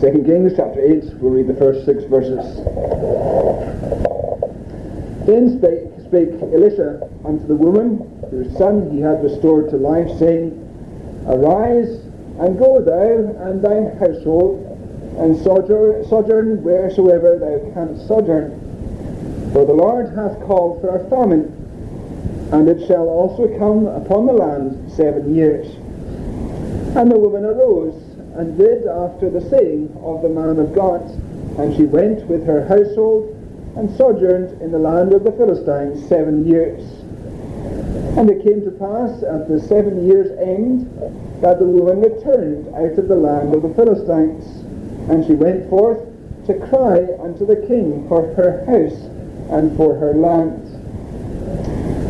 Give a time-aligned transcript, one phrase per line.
[0.00, 2.38] 2 Kings chapter 8, we'll read the first six verses.
[5.26, 10.54] Then spake, spake Elisha unto the woman, whose son he had restored to life, saying,
[11.26, 11.98] Arise,
[12.38, 14.64] and go thou and thy household,
[15.18, 18.54] and sojourn, sojourn wheresoever thou canst sojourn.
[19.52, 21.50] For the Lord hath called for a famine,
[22.52, 25.66] and it shall also come upon the land seven years.
[26.96, 28.07] And the woman arose,
[28.38, 31.02] and did after the saying of the man of God,
[31.58, 33.34] and she went with her household,
[33.76, 36.82] and sojourned in the land of the Philistines seven years.
[38.16, 40.86] And it came to pass at the seven years' end
[41.42, 44.44] that the woman returned out of the land of the Philistines,
[45.10, 45.98] and she went forth
[46.46, 48.98] to cry unto the king for her house
[49.50, 50.62] and for her land.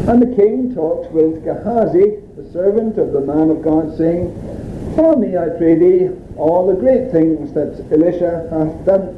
[0.09, 4.33] And the king talked with Gehazi, the servant of the man of God, saying,
[4.99, 9.15] Tell me, I pray thee, all the great things that Elisha hath done.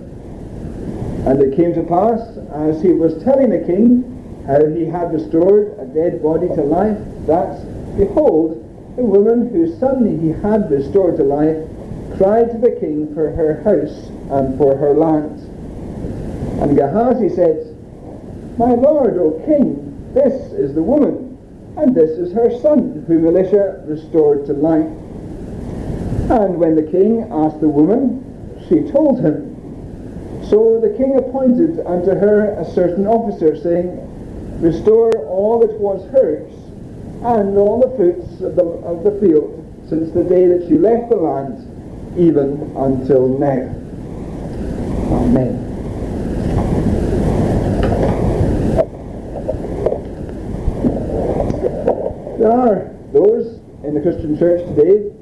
[1.25, 2.21] And it came to pass,
[2.53, 6.99] as he was telling the king how he had restored a dead body to life,
[7.25, 7.65] that,
[7.97, 8.61] behold,
[8.97, 11.57] the woman whose son he had restored to life
[12.19, 15.41] cried to the king for her house and for her land.
[16.61, 17.75] And Gehazi said,
[18.59, 21.39] My lord, O king, this is the woman,
[21.79, 24.93] and this is her son, whom Elisha restored to life.
[26.31, 29.51] And when the king asked the woman, she told him.
[30.49, 33.99] So the king appointed unto her a certain officer, saying,
[34.61, 36.53] Restore all that was hers,
[37.25, 39.57] and all the fruits of the, of the field,
[39.89, 41.67] since the day that she left the land,
[42.17, 43.67] even until now.
[45.11, 45.67] Amen.
[52.39, 55.13] There are those in the Christian church today,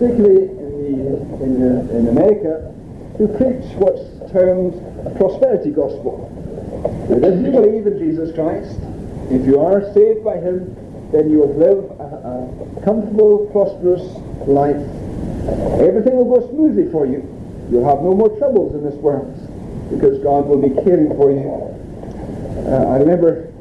[0.00, 2.72] particularly in, the, in, the, in America,
[3.18, 4.72] who preach what's termed
[5.04, 6.24] a prosperity gospel.
[7.10, 8.80] That if you believe in Jesus Christ,
[9.28, 10.72] if you are saved by Him,
[11.12, 14.00] then you will live a, a comfortable, prosperous
[14.48, 14.80] life.
[15.84, 17.20] Everything will go smoothly for you.
[17.70, 19.36] You'll have no more troubles in this world
[19.92, 21.44] because God will be caring for you.
[22.72, 23.52] Uh, I remember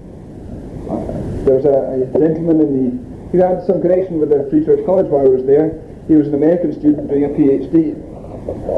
[0.88, 1.04] uh,
[1.44, 4.86] there was a, a gentleman in the, he had some connection with the Free Church
[4.86, 5.84] College while I was there.
[6.10, 7.94] He was an American student doing a PhD.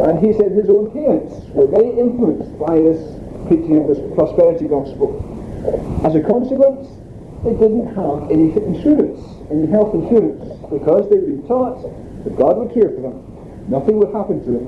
[0.04, 3.00] And he said his own parents were very influenced by this
[3.48, 5.16] preaching of this prosperity gospel.
[6.04, 6.92] As a consequence,
[7.48, 11.80] they didn't have any insurance, any health insurance, because they'd been taught
[12.28, 13.24] that God would care for them.
[13.72, 14.68] Nothing would happen to them.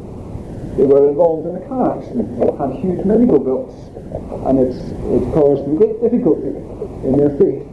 [0.79, 3.75] They were involved in a car accident, they had huge medical bills,
[4.47, 4.79] and it's,
[5.11, 6.55] it caused them great difficulty
[7.03, 7.67] in their faith.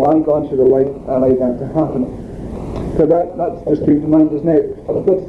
[0.00, 2.29] Why God should allow, allow that to happen.
[3.00, 4.60] So that, that's just to mind just now.
[4.84, 5.24] But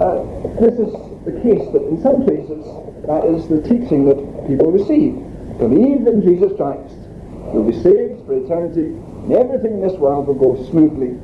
[0.00, 0.24] uh,
[0.56, 0.88] this is
[1.28, 2.64] the case that in some places
[3.04, 4.16] that is the teaching that
[4.48, 5.20] people receive.
[5.60, 6.96] Believe in Jesus Christ.
[7.52, 11.20] You'll be saved for eternity, and everything in this world will go smoothly.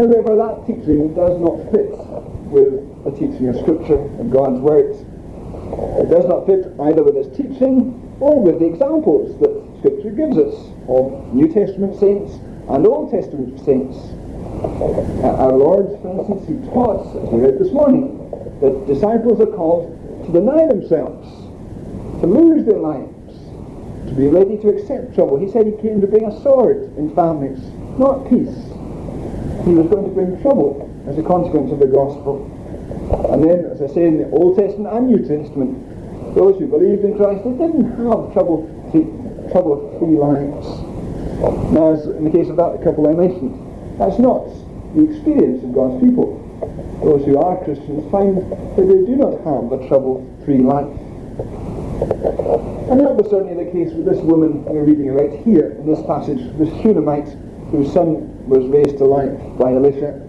[0.00, 1.92] However, that teaching does not fit
[2.48, 4.96] with the teaching of Scripture and God's Word.
[6.00, 9.52] It does not fit either with His teaching or with the examples that
[9.84, 10.56] Scripture gives us
[10.88, 13.98] of New Testament saints and Old Testament saints.
[14.60, 18.18] Uh, our Lord, for instance, He taught, as we read this morning,
[18.60, 21.26] that disciples are called to deny themselves,
[22.20, 23.34] to lose their lives,
[24.08, 25.38] to be ready to accept trouble.
[25.38, 27.60] He said He came to bring a sword in families,
[27.98, 28.54] not peace.
[29.64, 32.46] He was going to bring trouble as a consequence of the gospel.
[33.32, 37.04] And then, as I say, in the Old Testament and New Testament, those who believed
[37.04, 38.68] in Christ, they didn't have trouble
[39.50, 40.66] trouble-free lives.
[41.72, 43.58] Now, as in the case of that couple I mentioned,
[43.98, 44.46] that's not
[44.94, 46.38] the experience of God's people.
[47.02, 50.86] Those who are Christians find that they do not have a trouble-free life.
[52.90, 56.04] And that was certainly the case with this woman we're reading right here in this
[56.06, 57.28] passage, this Shunammite
[57.70, 60.20] whose son was raised to life by Elisha.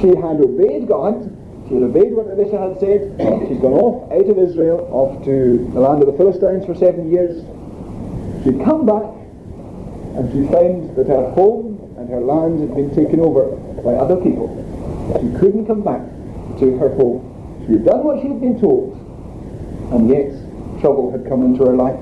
[0.00, 1.30] She had obeyed God,
[1.68, 3.14] she had obeyed what Elisha had said,
[3.46, 7.12] she'd gone off out of Israel, off to the land of the Philistines for seven
[7.12, 7.44] years.
[8.42, 9.06] She'd come back
[10.18, 11.71] and she found that her home
[12.12, 14.52] her land had been taken over by other people.
[15.18, 16.02] She couldn't come back
[16.60, 17.24] to her home.
[17.66, 19.00] She had done what she had been told,
[19.92, 20.28] and yet
[20.82, 21.98] trouble had come into her life.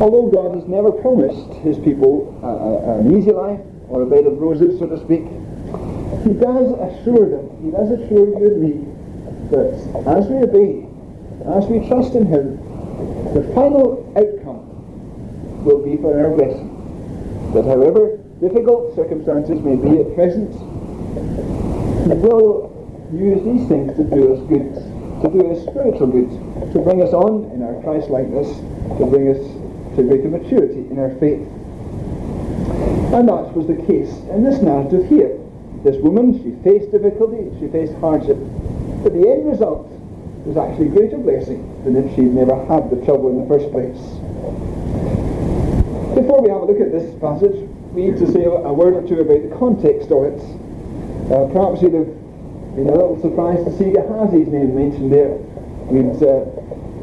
[0.00, 4.24] Although God has never promised his people a, a, an easy life or a bed
[4.24, 5.24] of roses, so to speak,
[6.24, 8.72] he does assure them, he does assure you and me,
[9.50, 9.76] that
[10.08, 10.88] as we obey,
[11.52, 12.56] as we trust in him,
[13.34, 14.65] the final outcome
[15.66, 16.70] will be for our blessing.
[17.52, 20.54] But however difficult circumstances may be at present,
[22.06, 22.70] He will
[23.12, 24.70] use these things to do us good,
[25.22, 26.30] to do us spiritual good,
[26.72, 28.48] to bring us on in our Christ likeness,
[28.98, 29.42] to bring us
[29.96, 31.42] to greater maturity in our faith.
[33.12, 35.38] And that was the case in this narrative here.
[35.82, 38.38] This woman, she faced difficulty, she faced hardship,
[39.02, 39.88] but the end result
[40.44, 43.98] was actually greater blessing than if she'd never had the trouble in the first place.
[46.16, 49.06] Before we have a look at this passage, we need to say a word or
[49.06, 50.40] two about the context of it.
[51.28, 52.08] Uh, perhaps you'd have
[52.72, 55.36] been a little surprised to see Gehazi's name mentioned there.
[55.92, 56.48] We'd uh,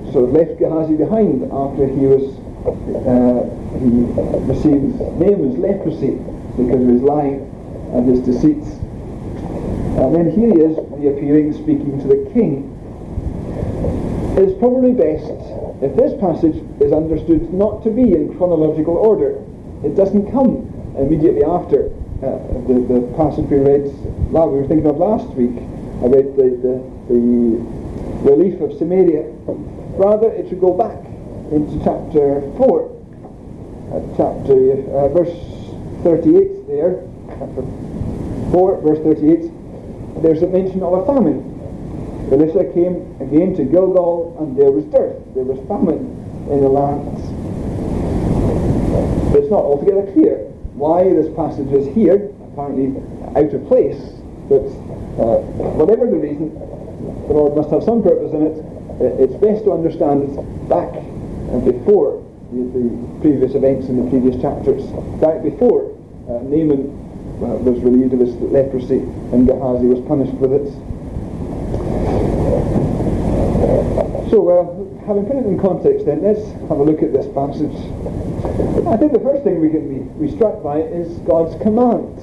[0.10, 2.26] sort of left Gehazi behind after he was
[2.66, 3.46] uh,
[3.78, 4.02] he
[4.50, 6.18] received Naaman's leprosy
[6.58, 7.46] because of his lying
[7.94, 8.82] and his deceits.
[10.02, 12.66] And then here he is reappearing, speaking to the king.
[14.42, 15.30] It is probably best
[15.84, 19.44] if this passage is understood not to be in chronological order.
[19.84, 21.92] It doesn't come immediately after
[22.24, 22.40] uh,
[22.72, 23.92] the, the passage we read,
[24.32, 25.52] well, we were thinking of last week,
[26.00, 26.74] about the, the,
[27.12, 27.20] the
[28.24, 29.28] relief of Samaria.
[30.00, 31.04] Rather, it should go back
[31.52, 32.88] into chapter 4,
[33.92, 35.36] uh, chapter, uh, verse
[36.04, 37.62] 38 there, chapter
[38.52, 39.52] 4, verse 38,
[40.24, 41.53] there's a mention of a famine.
[42.32, 46.08] Elisha came again to Gilgal, and there was dearth, there was famine
[46.50, 47.18] in the land.
[49.36, 50.38] It's not altogether clear
[50.74, 53.02] why this passage is here, apparently
[53.36, 54.00] out of place,
[54.50, 54.66] but
[55.18, 55.42] uh,
[55.78, 56.54] whatever the reason,
[57.28, 58.58] the Lord must have some purpose in it.
[59.20, 60.94] It's best to understand it back
[61.54, 64.84] and before the, the, previous events in the previous chapters,
[65.22, 65.94] back before
[66.28, 66.90] uh, Naaman
[67.42, 69.00] uh, was relieved of his leprosy
[69.32, 70.68] and Gehazi was punished with it.
[74.34, 77.70] So, uh, having put it in context then, let's have a look at this passage.
[78.90, 82.18] I think the first thing we can be, be struck by is God's command.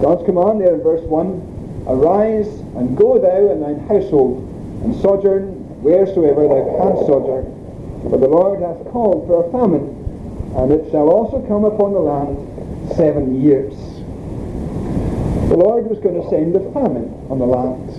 [0.00, 2.48] God's command there in verse 1, Arise
[2.80, 4.48] and go thou and thine household,
[4.82, 7.52] and sojourn wheresoever thou canst sojourn
[8.08, 9.84] for the Lord hath called for a famine,
[10.56, 13.76] and it shall also come upon the land seven years.
[15.52, 17.92] The Lord was going to send a famine on the land,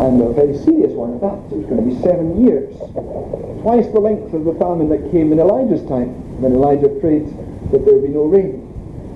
[0.00, 1.40] and a very serious one at that.
[1.48, 2.76] It was going to be seven years.
[3.64, 7.24] Twice the length of the famine that came in Elijah's time, when Elijah prayed
[7.72, 8.60] that there would be no rain.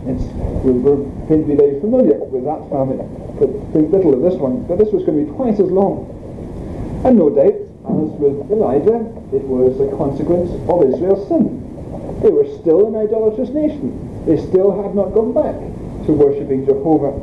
[0.09, 0.25] It's,
[0.65, 3.05] we're going to be very familiar with that famine,
[3.37, 4.65] but think little of this one.
[4.65, 6.09] But this was going to be twice as long.
[7.05, 9.05] And no doubt, as with Elijah,
[9.37, 11.61] it was a consequence of Israel's sin.
[12.25, 13.93] They were still an idolatrous nation.
[14.25, 15.56] They still had not gone back
[16.09, 17.21] to worshipping Jehovah.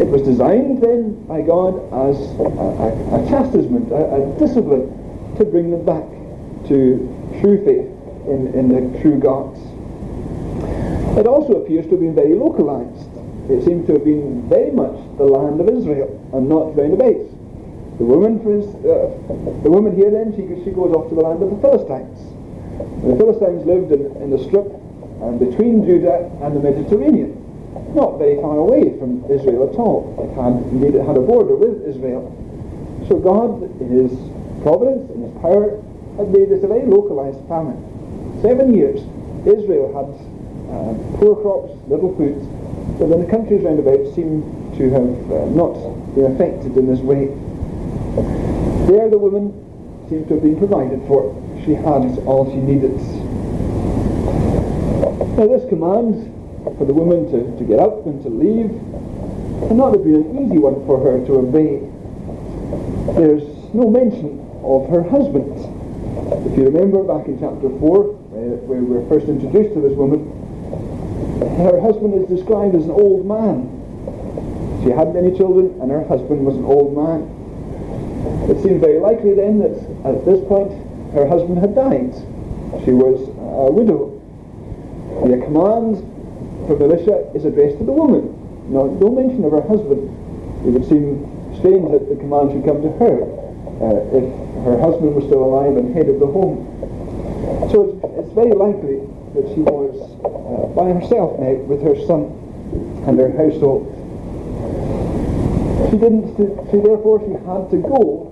[0.00, 4.94] It was designed then by God as a, a, a chastisement, a, a, discipline
[5.36, 6.06] to bring them back
[6.68, 7.02] to
[7.40, 7.90] true faith
[8.30, 9.58] in, in the true gods.
[11.18, 13.10] It also appears to have been very localized.
[13.50, 17.26] It seems to have been very much the land of Israel and not round about.
[17.98, 19.10] The woman, for instance, uh,
[19.64, 22.14] the woman here then, she, she goes off to the land of the Philistines.
[23.02, 24.70] And the Philistines lived in, in the strip
[25.18, 27.34] uh, between Judah and the Mediterranean,
[27.98, 30.14] not very far away from Israel at all.
[30.22, 32.30] It had, indeed, it had a border with Israel.
[33.10, 34.14] So God, in His
[34.62, 35.82] providence, in His power,
[36.14, 37.82] had made this a very localized famine.
[38.40, 39.02] Seven years,
[39.42, 40.06] Israel had
[40.70, 42.38] uh, poor crops, little food,
[43.02, 44.46] but then the countries round about seem
[44.78, 45.74] to have uh, not
[46.14, 47.34] been affected in this way.
[48.86, 49.50] There the woman
[50.08, 51.34] seemed to have been provided for.
[51.66, 52.94] She had all she needed.
[55.34, 56.37] Now this command
[56.76, 58.70] for the woman to, to get up and to leave
[59.70, 61.82] And that would be an easy one for her to obey.
[63.18, 63.42] There's
[63.74, 65.50] no mention of her husband.
[66.46, 67.78] If you remember back in chapter 4,
[68.32, 70.24] where, we were first introduced to this woman,
[71.58, 73.66] her husband is described as an old man.
[74.84, 77.26] She hadn't any children, and her husband was an old man.
[78.48, 79.74] It seemed very likely then that
[80.06, 80.72] at this point
[81.12, 82.14] her husband had died.
[82.84, 84.16] She was a widow.
[85.26, 86.07] The command
[86.68, 88.28] from Elisha is addressed to the woman.
[88.68, 90.04] No, no mention of her husband.
[90.68, 91.24] It would seem
[91.58, 93.24] strange that the command should come to her
[93.80, 94.24] uh, if
[94.68, 96.68] her husband was still alive and head of the home.
[97.72, 99.00] So it's, it's very likely
[99.32, 102.28] that she was uh, by herself now with her son
[103.08, 103.88] and her household.
[105.88, 106.36] She didn't,
[106.68, 108.28] she therefore she had to go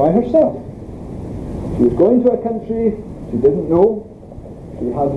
[0.00, 0.56] by herself.
[1.76, 2.96] She was going to a country
[3.30, 4.08] she didn't know.
[4.82, 5.14] She had,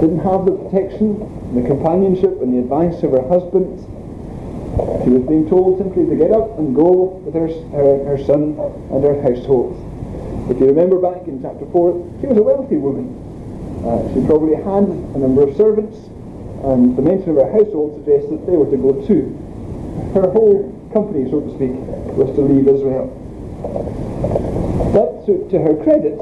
[0.00, 1.16] didn't have the protection,
[1.56, 3.80] the companionship and the advice of her husband.
[5.04, 8.60] She was being told simply to get up and go with her, her, her son
[8.92, 9.72] and her household.
[10.50, 13.08] If you remember back in chapter 4, she was a wealthy woman.
[13.88, 15.96] Uh, she probably had a number of servants,
[16.68, 19.32] and the mention of her household suggests that they were to go too.
[20.12, 21.72] Her whole company, so to speak,
[22.20, 23.08] was to leave Israel.
[24.92, 26.20] But to, to her credit,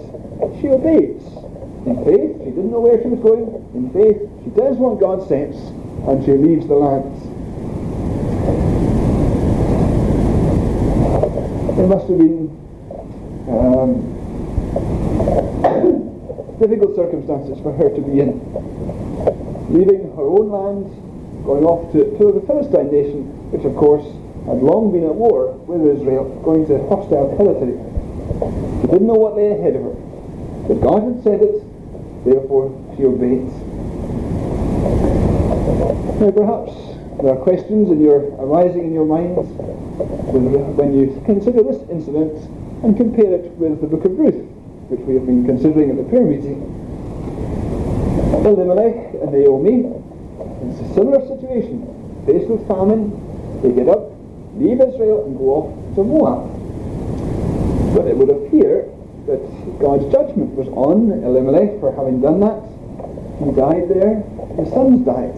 [0.62, 1.43] she obeys.
[1.86, 3.44] In faith, she didn't know where she was going.
[3.74, 5.54] In faith, she does what God says,
[6.08, 7.12] and she leaves the land.
[11.76, 12.48] It must have been
[13.52, 14.00] um,
[16.58, 18.40] difficult circumstances for her to be in.
[19.68, 20.88] Leaving her own land,
[21.44, 24.04] going off to, to the Philistine nation, which of course
[24.46, 27.76] had long been at war with Israel, going to hostile territory.
[28.80, 29.96] She didn't know what lay ahead of her.
[30.68, 31.63] But God had said it,
[32.24, 33.44] therefore she obeyed.
[36.20, 36.72] Now perhaps
[37.22, 39.48] there are questions in your arising in your minds
[40.32, 42.34] when you consider this incident
[42.82, 44.44] and compare it with the book of Ruth,
[44.90, 46.60] which we have been considering at the prayer meeting.
[48.44, 49.88] Elimelech and Naomi,
[50.68, 51.80] it's a similar situation.
[52.26, 53.08] Faced with famine,
[53.62, 54.12] they get up,
[54.56, 56.44] leave Israel and go off to Moab.
[57.94, 58.90] But it would appear
[59.26, 59.40] that
[59.80, 62.60] God's judgment was on Elimelech for having done that.
[63.40, 64.22] He died there,
[64.60, 65.34] his sons died,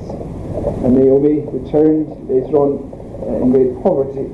[0.85, 2.83] and Naomi returned later on
[3.23, 4.29] uh, in great poverty.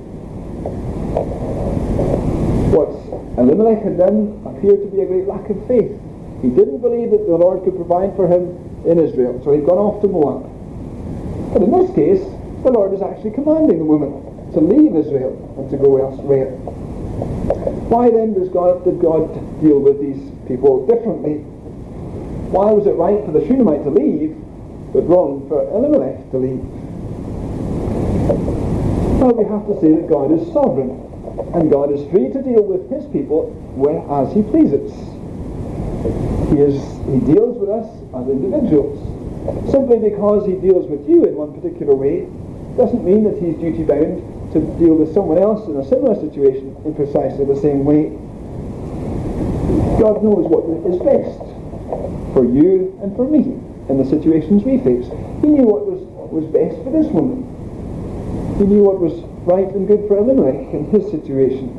[2.73, 2.91] What
[3.39, 5.93] Elimelech had done appeared to be a great lack of faith.
[6.41, 8.57] He didn't believe that the Lord could provide for him
[8.89, 10.49] in Israel, so he'd gone off to Moab.
[11.53, 12.25] But in this case,
[12.65, 14.11] the Lord is actually commanding the woman
[14.53, 16.51] to leave Israel and to go elsewhere.
[17.93, 19.29] Why then does God, did God
[19.61, 20.17] deal with these
[20.49, 21.45] people differently?
[22.49, 24.33] Why was it right for the Shunammite to leave,
[24.97, 26.65] but wrong for Elimelech to leave?
[29.21, 31.05] Well, we have to say that God is sovereign,
[31.53, 34.89] and God is free to deal with his people where as he pleases.
[36.49, 36.81] He, is,
[37.13, 38.97] he deals with us as individuals.
[39.69, 42.25] Simply because he deals with you in one particular way
[42.81, 46.77] doesn't mean that he's duty bound to deal with someone else in a similar situation
[46.85, 48.13] in precisely the same way.
[49.99, 51.41] God knows what is best
[52.35, 53.57] for you and for me
[53.89, 55.09] in the situations we face.
[55.41, 57.49] He knew what was, was best for this woman.
[58.59, 59.13] He knew what was
[59.49, 61.73] right and good for Elimelech in his situation.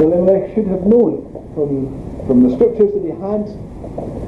[0.00, 1.92] Elimelech should have known from,
[2.26, 3.44] from the scriptures that he had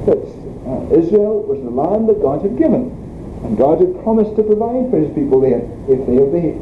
[0.04, 0.20] that
[0.68, 2.99] uh, Israel was the land that God had given.
[3.44, 6.60] And God had promised to provide for his people there if they obeyed.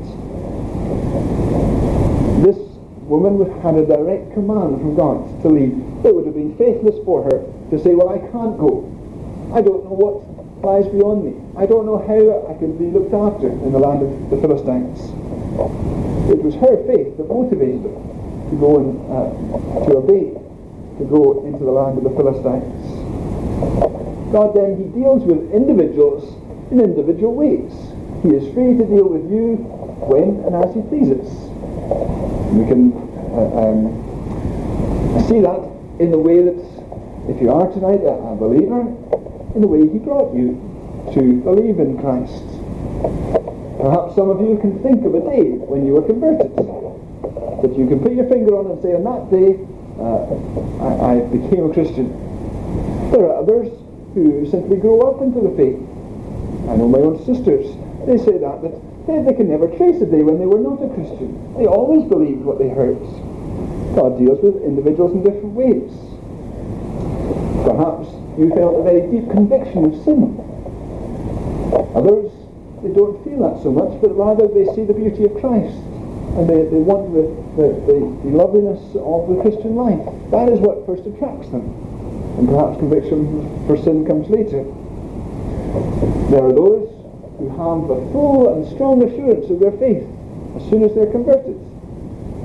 [2.45, 2.59] This
[3.09, 5.75] woman had a direct command from God to leave.
[6.05, 8.87] It would have been faithless for her to say, well, I can't go.
[9.53, 10.23] I don't know what
[10.63, 11.35] lies beyond me.
[11.57, 15.01] I don't know how I can be looked after in the land of the Philistines.
[16.31, 17.97] It was her faith that motivated her
[18.51, 19.35] to go and uh,
[19.89, 20.37] to obey,
[20.99, 23.03] to go into the land of the Philistines.
[24.31, 26.38] God then, he deals with individuals
[26.71, 27.73] in individual ways.
[28.23, 29.57] He is free to deal with you
[30.09, 31.27] when and as he pleases.
[32.53, 32.93] We can
[33.33, 33.95] uh, um,
[35.29, 35.63] see that
[36.01, 36.59] in the way that
[37.29, 38.81] if you are tonight a, a believer,
[39.55, 40.57] in the way he brought you
[41.15, 42.45] to believe in Christ.
[43.81, 46.53] Perhaps some of you can think of a day when you were converted
[47.63, 49.59] that you can put your finger on and say, on that day
[49.99, 50.31] uh,
[50.85, 52.13] I, I became a Christian.
[53.11, 53.69] There are others
[54.15, 55.88] who simply grow up into the faith
[56.69, 57.65] I know my own sisters.
[58.05, 58.77] They say that, that
[59.09, 61.33] they, they can never trace a day when they were not a Christian.
[61.57, 63.01] They always believed what they heard.
[63.97, 65.89] God deals with individuals in different ways.
[67.65, 70.37] Perhaps you felt a very deep conviction of sin.
[71.97, 72.31] Others,
[72.85, 75.73] they don't feel that so much, but rather they see the beauty of Christ.
[76.37, 77.25] And they, they want the,
[77.57, 77.97] the, the,
[78.29, 80.05] the loveliness of the Christian life.
[80.31, 81.65] That is what first attracts them.
[82.39, 84.69] And perhaps conviction for sin comes later.
[86.29, 86.89] There are those
[87.39, 90.05] who have a full and strong assurance of their faith
[90.57, 91.57] as soon as they're converted.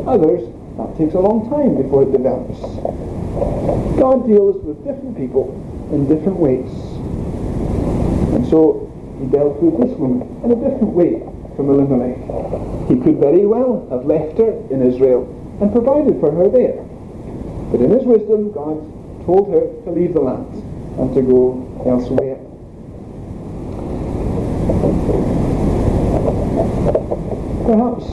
[0.08, 0.48] Others,
[0.78, 2.60] that takes a long time before it develops.
[4.00, 5.52] God deals with different people
[5.92, 6.72] in different ways.
[8.34, 8.88] And so
[9.20, 11.20] he dealt with this woman in a different way
[11.56, 12.18] from Elimelech.
[12.88, 15.28] He could very well have left her in Israel
[15.60, 16.82] and provided for her there.
[17.72, 18.80] But in his wisdom, God
[19.26, 20.48] told her to leave the land
[21.00, 22.40] and to go elsewhere.
[27.74, 28.06] Perhaps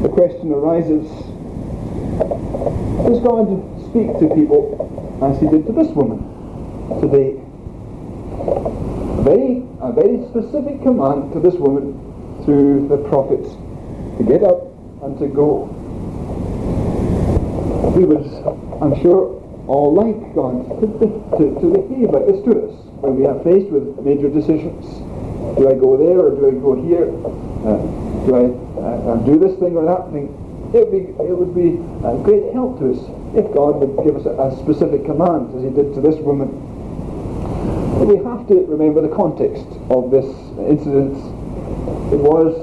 [0.00, 1.02] the question arises,
[3.02, 3.50] does God
[3.90, 4.78] speak to people
[5.26, 6.22] as he did to this woman
[7.02, 7.34] today?
[8.46, 11.98] A very, a very specific command to this woman
[12.44, 14.70] through the prophets to get up
[15.02, 15.66] and to go.
[17.98, 18.22] We would,
[18.80, 19.34] I'm sure,
[19.66, 20.86] all like God to,
[21.42, 24.86] to, to behave like this to us when we are faced with major decisions.
[25.58, 27.10] Do I go there or do I go here?
[27.66, 30.28] Uh, do I do this thing or that thing?
[30.72, 33.00] It would be, it would be a great help to us
[33.34, 36.46] if God would give us a, a specific command, as He did to this woman.
[37.98, 40.26] But we have to remember the context of this
[40.70, 41.18] incident.
[42.14, 42.54] It was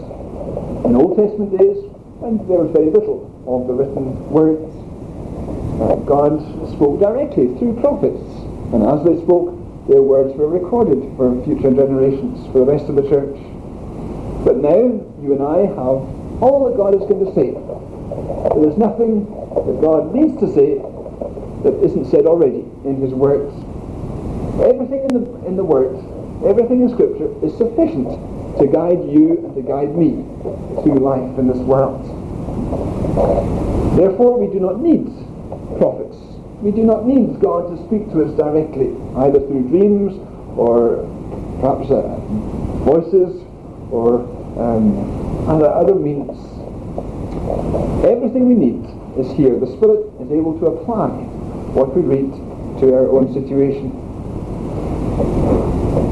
[0.85, 1.83] in Old Testament days
[2.23, 4.71] when there was very little of the written words.
[5.77, 6.39] Uh, God
[6.73, 8.23] spoke directly through prophets,
[8.71, 9.53] and as they spoke,
[9.87, 13.35] their words were recorded for future generations, for the rest of the church.
[14.43, 16.01] But now, you and I have
[16.41, 17.51] all that God is going to say.
[18.55, 20.77] There is nothing that God needs to say
[21.63, 23.53] that isn't said already in His words.
[24.63, 25.97] Everything in the, in the Word,
[26.45, 28.09] everything in Scripture is sufficient
[28.59, 30.25] to guide you and to guide me
[30.81, 32.01] through life in this world.
[33.97, 35.05] Therefore, we do not need
[35.77, 36.17] prophets
[36.61, 40.17] we do not need God to speak to us directly, either through dreams
[40.57, 41.05] or
[41.61, 42.17] perhaps uh,
[42.81, 43.45] voices
[43.91, 44.21] or
[44.59, 46.37] um, other, other means.
[48.05, 48.83] Everything we need
[49.17, 49.59] is here.
[49.59, 51.09] The Spirit is able to apply
[51.73, 52.31] what we read
[52.81, 53.91] to our own situation.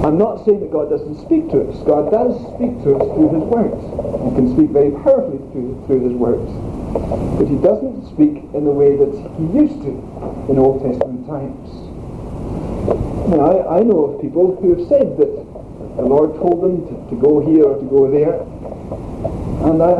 [0.05, 1.82] I'm not saying that God doesn't speak to us.
[1.82, 3.82] God does speak to us through His words.
[4.22, 6.46] He can speak very powerfully through, through His words.
[7.41, 9.94] But He doesn't speak in the way that He used to
[10.50, 11.70] in Old Testament times.
[13.34, 15.34] Now, I, I know of people who have said that
[15.96, 18.44] the Lord told them to, to go here or to go there,
[19.66, 19.96] and I,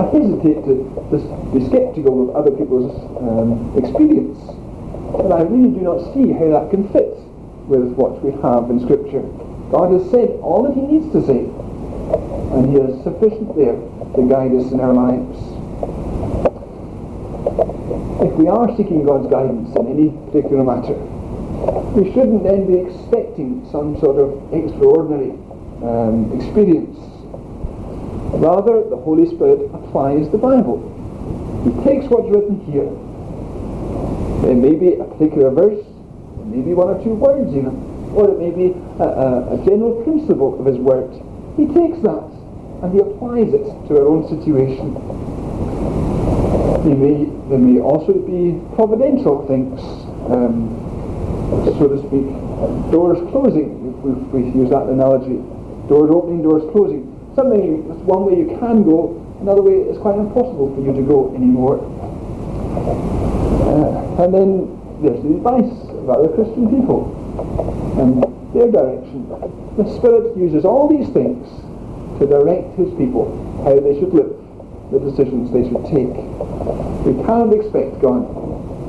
[0.00, 1.16] I hesitate to, to
[1.52, 4.38] be sceptical of other people's um, experience,
[5.12, 7.12] but I really do not see how that can fit
[7.68, 9.22] with what we have in Scripture.
[9.70, 11.44] God has said all that He needs to say,
[12.56, 13.76] and He is sufficient there
[14.16, 15.36] to guide us in our lives.
[18.24, 20.96] If we are seeking God's guidance in any particular matter,
[21.94, 25.30] we shouldn't then be expecting some sort of extraordinary
[25.82, 26.96] um, experience.
[28.38, 30.78] Rather, the Holy Spirit applies the Bible.
[31.64, 32.86] He takes what's written here.
[34.48, 37.74] It may be a particular verse, it may be one or two words even,
[38.14, 41.10] or it may be a, a, a general principle of his word.
[41.56, 42.30] He takes that
[42.82, 44.94] and he applies it to our own situation
[46.98, 49.80] may, there may also be providential things,
[50.30, 50.87] um,
[51.48, 52.28] so to speak.
[52.92, 55.40] Doors closing, if we, use that analogy.
[55.88, 57.08] Doors opening, doors closing.
[57.34, 61.32] Something, one way you can go, another way it's quite impossible for you to go
[61.34, 61.80] anymore.
[63.64, 64.68] Uh, and then
[65.00, 67.14] there's the advice of other Christian people
[67.96, 68.20] and
[68.52, 69.24] their direction.
[69.76, 71.48] The Spirit uses all these things
[72.18, 73.32] to direct His people
[73.64, 74.36] how they should live
[74.90, 76.12] the decisions they should take.
[77.04, 78.24] We can't expect God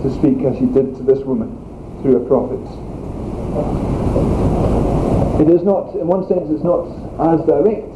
[0.04, 1.69] to speak as he did to this woman
[2.02, 2.62] through a prophet.
[5.42, 6.88] It is not, in one sense, it's not
[7.32, 7.88] as direct.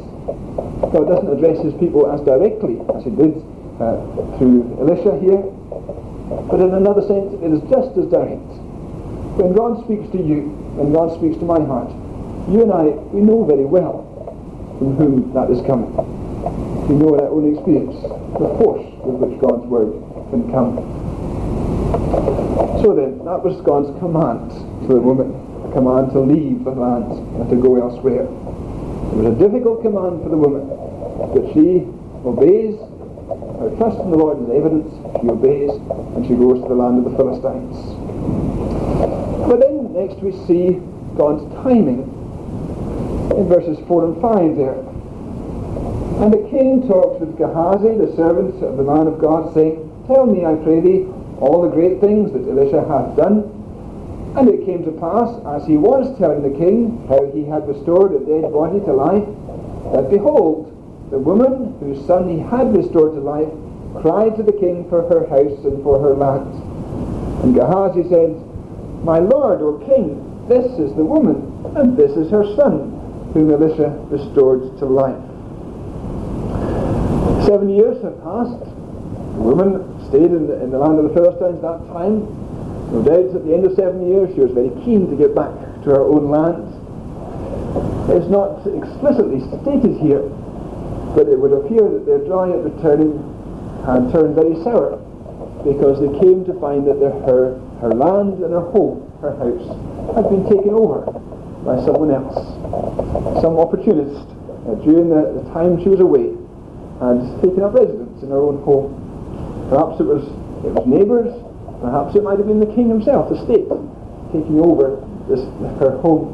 [0.92, 3.36] God doesn't address his people as directly as he did
[3.80, 4.00] uh,
[4.38, 5.44] through Elisha here.
[6.48, 8.48] But in another sense, it is just as direct.
[9.40, 11.92] When God speaks to you, when God speaks to my heart,
[12.48, 14.08] you and I, we know very well
[14.80, 15.92] from whom that is coming
[16.88, 19.96] we know in our own experience the force with which God's word
[20.32, 21.03] can come.
[22.84, 25.32] So then, that was God's command to the woman,
[25.64, 28.28] a command to leave the land and to go elsewhere.
[28.28, 30.68] It was a difficult command for the woman,
[31.32, 31.88] but she
[32.28, 32.76] obeys.
[33.64, 34.92] Her trust in the Lord is evident.
[35.16, 37.80] She obeys, and she goes to the land of the Philistines.
[39.48, 40.84] But then next we see
[41.16, 42.04] God's timing
[43.32, 44.84] in verses 4 and 5 there.
[46.20, 49.80] And the king talks with Gehazi, the servant of the man of God, saying,
[50.12, 51.08] Tell me, I pray thee,
[51.44, 53.52] all the great things that Elisha hath done.
[54.36, 55.30] And it came to pass,
[55.60, 59.28] as he was telling the king how he had restored a dead body to life,
[59.92, 60.72] that behold,
[61.12, 63.52] the woman whose son he had restored to life
[64.02, 66.50] cried to the king for her house and for her land.
[67.44, 68.32] And Gehazi said,
[69.04, 71.44] My lord, O king, this is the woman,
[71.76, 72.90] and this is her son,
[73.34, 75.20] whom Elisha restored to life.
[77.46, 78.64] Seven years have passed.
[79.36, 82.30] The woman stayed in the, in the land of the Philistines that time.
[82.94, 85.50] No doubt at the end of seven years she was very keen to get back
[85.82, 86.70] to her own land.
[88.14, 90.22] It's not explicitly stated here,
[91.18, 93.18] but it would appear that their joy at returning
[93.90, 95.02] had turned very sour
[95.66, 99.66] because they came to find that their, her, her land and her home, her house,
[100.14, 101.10] had been taken over
[101.66, 102.38] by someone else,
[103.42, 104.30] some opportunist
[104.70, 106.38] uh, during the, the time she was away
[107.02, 109.03] and taken up residence in her own home.
[109.74, 110.22] Perhaps it was,
[110.62, 111.34] it was neighbours,
[111.84, 113.68] Perhaps it might have been the king himself, the state,
[114.32, 115.44] taking over this,
[115.84, 116.32] her home.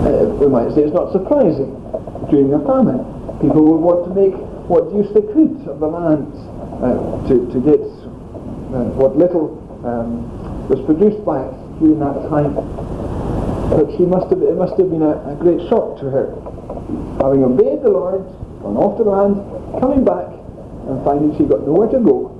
[0.00, 1.68] Uh, we might say it's not surprising.
[2.32, 3.04] During a famine,
[3.44, 4.32] people would want to make
[4.72, 6.32] what use they could of the land
[6.80, 6.96] uh,
[7.28, 7.84] to, to get
[8.72, 10.32] uh, what little um,
[10.72, 12.56] was produced by it during that time.
[13.68, 16.32] But she must have, it must have been a, a great shock to her,
[17.20, 18.24] having obeyed the Lord,
[18.64, 19.44] gone off to the land,
[19.76, 20.32] coming back
[20.88, 22.30] and finding she got nowhere to go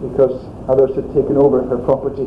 [0.00, 0.34] because
[0.68, 2.26] others had taken over her property.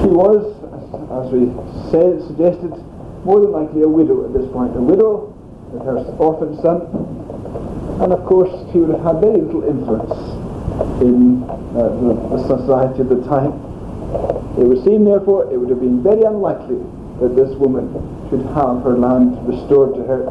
[0.00, 0.44] She was,
[1.10, 1.50] as we
[1.90, 2.70] said, suggested,
[3.24, 4.76] more than likely a widow at this point.
[4.76, 5.34] A widow
[5.72, 6.86] with her orphan son,
[8.02, 10.14] and of course she would have had very little influence
[11.02, 11.42] in
[11.74, 13.52] uh, the, the society of the time.
[14.56, 16.78] It would seem, therefore, it would have been very unlikely
[17.20, 17.90] that this woman
[18.30, 20.30] should have her land restored to her.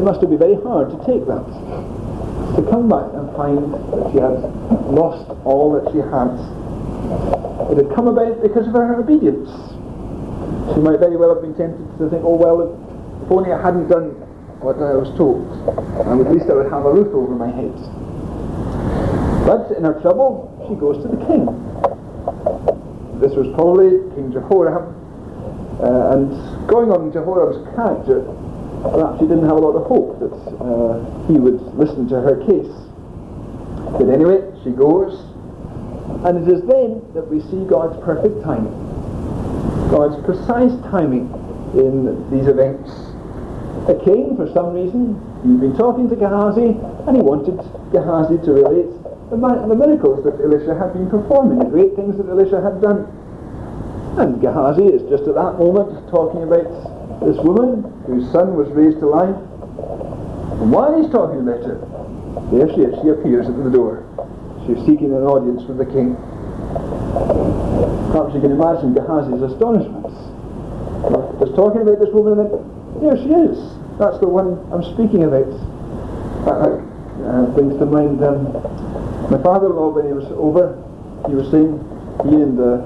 [0.00, 1.44] It must have been very hard to take that,
[2.56, 4.40] to come back and find that she had
[4.88, 6.32] lost all that she had.
[7.68, 9.52] It had come about because of her obedience.
[10.72, 12.80] She might very well have been tempted to think, oh well,
[13.20, 14.16] if only I hadn't done
[14.64, 15.44] what I was told,
[16.08, 17.76] and at least I would have a roof over my head.
[19.44, 21.44] But in her trouble, she goes to the king.
[23.20, 24.96] This was probably King Jehoram,
[25.76, 26.32] uh, and
[26.66, 28.24] going on Jehoram's character,
[28.82, 32.40] perhaps she didn't have a lot of hope that uh, he would listen to her
[32.46, 32.72] case.
[33.98, 35.20] But anyway, she goes,
[36.24, 38.72] and it is then that we see God's perfect timing,
[39.90, 41.28] God's precise timing
[41.74, 42.90] in these events.
[43.88, 47.56] A king, for some reason, he'd been talking to Gehazi, and he wanted
[47.92, 48.90] Gehazi to relate
[49.30, 53.06] the, the miracles that Elisha had been performing, the great things that Elisha had done.
[54.18, 56.66] And Gehazi is just at that moment talking about
[57.20, 59.36] this woman whose son was raised to life.
[60.60, 61.76] And while he's talking about her,
[62.52, 64.04] there she is, she appears at the door.
[64.66, 66.16] She's seeking an audience with the king.
[68.12, 70.08] Perhaps you can imagine Gehazi's astonishment.
[71.40, 72.60] Just talking about this woman, and then
[73.00, 73.56] there she is.
[73.96, 75.48] That's the one I'm speaking about.
[76.44, 76.80] That
[77.24, 78.52] uh, brings to mind um,
[79.30, 80.76] my father-in-law when he was over.
[81.28, 81.80] He was saying
[82.28, 82.84] he and the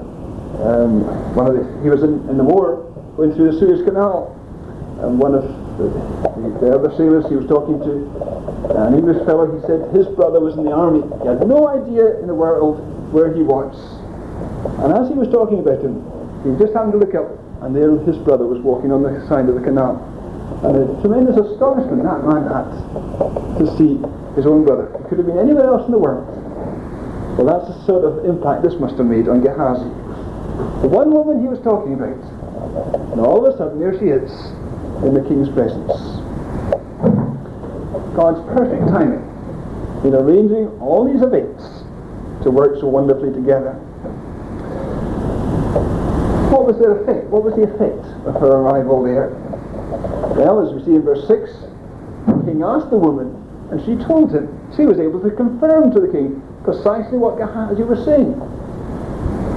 [0.63, 1.03] um,
[1.35, 4.35] one of the, he was in, in the war going through the Suez Canal,
[5.01, 5.43] and one of
[5.77, 5.87] the,
[6.59, 8.07] the, other sailors he was talking to,
[8.75, 11.03] an English fellow, he said his brother was in the army.
[11.23, 12.79] He had no idea in the world
[13.11, 13.75] where he was.
[14.83, 16.03] And as he was talking about him,
[16.43, 17.31] he just happened to look up,
[17.63, 19.99] and there his brother was walking on the side of the canal.
[20.63, 22.67] And a tremendous astonishment that man had
[23.59, 23.99] to see
[24.35, 24.91] his own brother.
[24.99, 26.27] He could have been anywhere else in the world.
[27.39, 29.89] Well, that's the sort of impact this must have made on Gehazi.
[30.81, 32.15] The one woman he was talking about,
[32.75, 34.31] and all of a sudden there she is
[35.03, 35.91] in the king's presence.
[38.15, 39.23] God's perfect timing
[40.03, 41.63] in arranging all these events
[42.43, 43.73] to work so wonderfully together.
[46.51, 47.27] What was their effect?
[47.27, 49.29] What was the effect of her arrival there?
[50.35, 51.51] Well, as we see in verse 6,
[52.27, 53.33] the king asked the woman,
[53.71, 54.47] and she told him.
[54.75, 58.35] She was able to confirm to the king precisely what Gehazi was saying.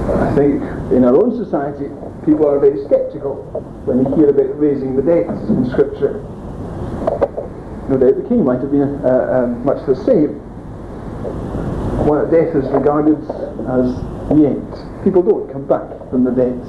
[0.09, 1.89] I think in our own society,
[2.25, 3.43] people are very sceptical
[3.85, 6.21] when they hear about raising the debts in Scripture.
[7.89, 10.37] No doubt the king might have been uh, um, much the same.
[12.05, 13.17] Well, death is regarded
[13.65, 13.93] as
[14.29, 15.03] the end.
[15.03, 16.59] People don't come back from the dead.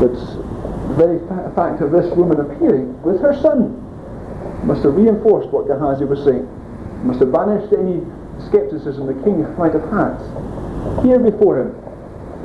[0.00, 3.74] But the very fa- fact of this woman appearing with her son
[4.66, 6.46] must have reinforced what Gehazi was saying,
[7.04, 8.02] must have banished any
[8.48, 10.18] skepticism the king might have had.
[11.02, 11.74] Here before him,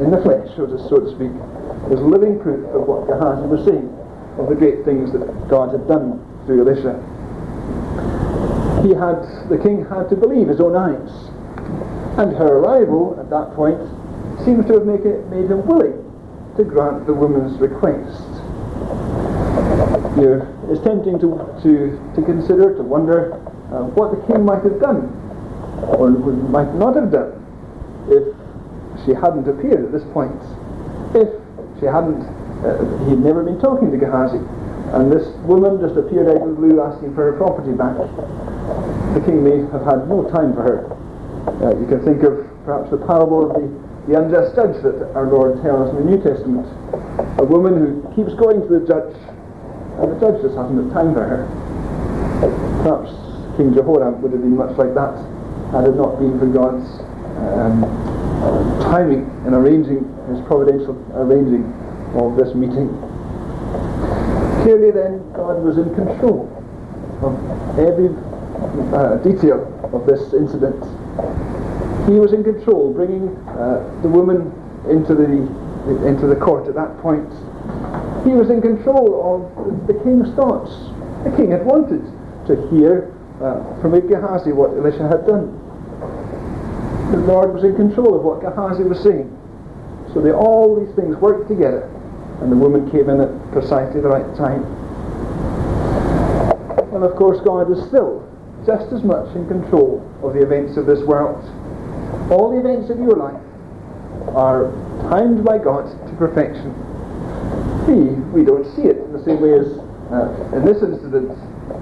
[0.02, 1.32] in the flesh, so to, so to speak,
[1.94, 3.86] is living proof of what Gehazi was saying,
[4.42, 6.98] of the great things that God had done through Elisha.
[8.82, 11.12] He had, the king had to believe his own eyes.
[12.18, 13.78] And her arrival at that point
[14.44, 16.02] seems to have make it, made him willing
[16.58, 18.26] to grant the woman's request.
[20.18, 23.34] Here, it's tempting to, to, to consider, to wonder
[23.72, 25.14] uh, what the king might have done,
[25.96, 27.38] or might not have done,
[28.10, 28.36] if
[29.06, 30.36] she hadn't appeared at this point.
[31.16, 31.30] If
[31.80, 32.22] she hadn't,
[32.64, 32.78] uh,
[33.10, 34.40] he'd never been talking to Gehazi,
[34.94, 37.98] and this woman just appeared out of the blue asking for her property back.
[39.16, 40.80] The king may have had no time for her.
[41.64, 43.66] Uh, you can think of perhaps the parable of the,
[44.08, 46.68] the unjust judge that our Lord tells us in the New Testament.
[47.40, 49.16] A woman who keeps going to the judge,
[50.00, 51.50] and the judge just hasn't got time for her.
[52.86, 53.12] Perhaps
[53.58, 55.18] King Jehoram would have been much like that
[55.72, 56.88] had it not been for God's
[57.40, 58.21] um,
[58.82, 61.64] timing and arranging his providential arranging
[62.16, 62.90] of this meeting.
[64.64, 66.50] Clearly then, God was in control
[67.22, 67.34] of
[67.80, 68.10] every
[68.94, 70.78] uh, detail of this incident.
[72.08, 74.52] He was in control, bringing uh, the woman
[74.90, 75.26] into the
[76.06, 77.30] into the court at that point.
[78.24, 79.18] He was in control
[79.58, 80.70] of the king's thoughts.
[81.24, 82.06] The king had wanted
[82.46, 85.58] to hear uh, from Gehazi what Elisha had done.
[87.12, 89.28] The Lord was in control of what Gehazi was saying.
[90.14, 91.84] So they, all these things worked together,
[92.40, 94.64] and the woman came in at precisely the right time.
[96.96, 98.28] And of course, God is still
[98.66, 101.44] just as much in control of the events of this world.
[102.32, 103.42] All the events of your life
[104.36, 104.72] are
[105.10, 106.72] timed by God to perfection.
[107.88, 109.68] We, we don't see it in the same way as
[110.12, 111.32] uh, in this incident,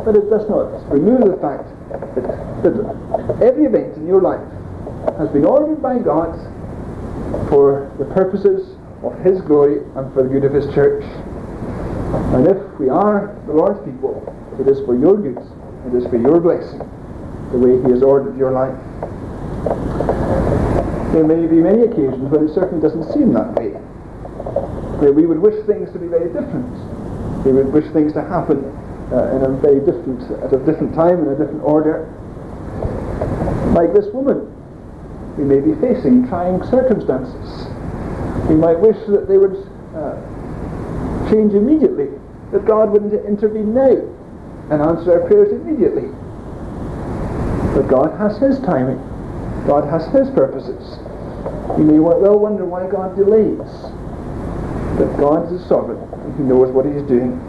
[0.05, 1.69] but it does not remove the fact
[2.15, 4.41] that, that every event in your life
[5.17, 6.37] has been ordered by God
[7.49, 11.03] for the purposes of His glory and for the good of His church.
[12.33, 14.23] And if we are the Lord's people,
[14.59, 15.37] it is for your good,
[15.87, 16.79] it is for your blessing,
[17.51, 18.77] the way He has ordered your life.
[21.13, 23.71] There may be many occasions when it certainly doesn't seem that way,
[24.99, 26.69] where we would wish things to be very different.
[27.45, 28.63] We would wish things to happen
[29.11, 32.13] uh, in a very different, at a different time, in a different order.
[33.73, 34.53] Like this woman,
[35.39, 37.67] we may be facing trying circumstances.
[38.49, 39.55] We might wish that they would
[39.95, 40.19] uh,
[41.31, 42.09] change immediately,
[42.51, 44.03] that God would intervene now
[44.69, 46.11] and answer our prayers immediately.
[47.71, 48.99] But God has His timing.
[49.65, 50.99] God has His purposes.
[51.79, 53.63] You may well wonder why God delays.
[54.99, 57.39] But God is sovereign and He knows what He's doing.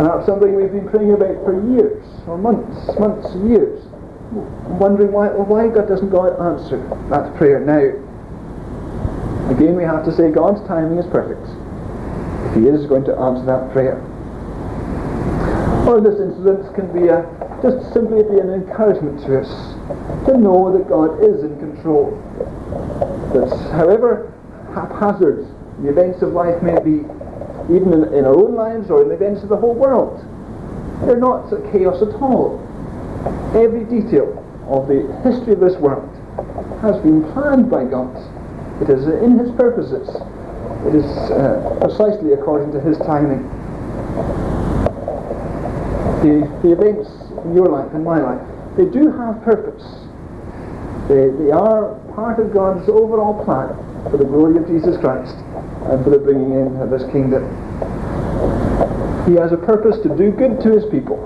[0.00, 3.84] Perhaps something we've been praying about for years, or months, months, years.
[4.32, 6.78] I'm wondering why, why God doesn't God answer
[7.10, 7.94] that prayer now?
[9.50, 11.46] Again, we have to say God's timing is perfect.
[12.50, 14.02] If He is going to answer that prayer.
[15.86, 17.22] Or this incident can be a,
[17.62, 19.48] just simply be an encouragement to us
[20.26, 22.10] to know that God is in control.
[23.32, 24.34] That however
[24.74, 25.46] haphazard
[25.78, 27.06] the events of life may be,
[27.70, 30.18] even in, in, our own lives or in the events of the whole world,
[31.06, 32.65] they're not chaos at all.
[33.54, 36.10] Every detail of the history of this world
[36.82, 38.14] has been planned by God.
[38.82, 40.08] It is in His purposes.
[40.86, 43.42] It is uh, precisely according to His timing.
[46.22, 47.08] The, the events
[47.44, 48.42] in your life and my life,
[48.76, 49.82] they do have purpose.
[51.08, 53.74] They, they are part of God's overall plan
[54.10, 55.34] for the glory of Jesus Christ
[55.90, 57.46] and for the bringing in of His kingdom.
[59.26, 61.18] He has a purpose to do good to His people,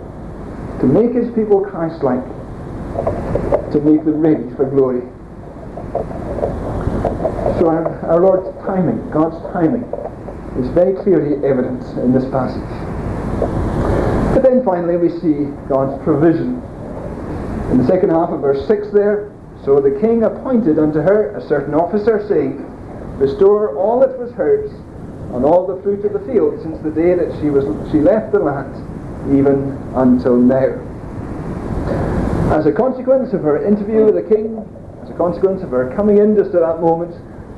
[0.81, 2.25] to make His people Christ-like,
[3.73, 5.03] to make them ready for glory.
[7.61, 9.85] So our, our Lord's timing, God's timing,
[10.59, 12.65] is very clearly evident in this passage.
[14.35, 16.63] But then finally we see God's provision.
[17.71, 19.31] In the second half of verse 6 there,
[19.65, 22.65] so the king appointed unto her a certain officer, saying,
[23.19, 24.71] Restore all that was hers,
[25.35, 28.33] and all the fruit of the field, since the day that she was she left
[28.33, 28.75] the land,
[29.29, 30.79] even until now.
[32.53, 34.59] As a consequence of her interview with the king,
[35.03, 37.15] as a consequence of her coming in just at that moment,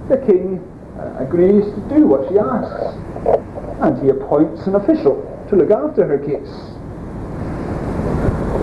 [0.09, 0.61] the king
[0.99, 2.97] uh, agrees to do what she asks,
[3.81, 5.17] and he appoints an official
[5.49, 6.53] to look after her case.